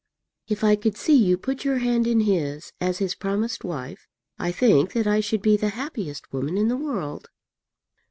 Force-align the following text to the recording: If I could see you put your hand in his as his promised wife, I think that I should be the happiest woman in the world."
If 0.47 0.63
I 0.63 0.75
could 0.75 0.97
see 0.97 1.13
you 1.13 1.37
put 1.37 1.63
your 1.63 1.77
hand 1.77 2.07
in 2.07 2.21
his 2.21 2.73
as 2.81 2.97
his 2.97 3.13
promised 3.13 3.63
wife, 3.63 4.07
I 4.39 4.51
think 4.51 4.93
that 4.93 5.05
I 5.05 5.19
should 5.19 5.43
be 5.43 5.55
the 5.57 5.69
happiest 5.77 6.33
woman 6.33 6.57
in 6.57 6.69
the 6.69 6.75
world." 6.75 7.29